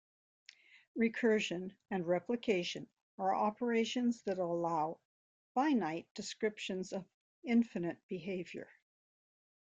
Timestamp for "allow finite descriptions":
4.39-6.91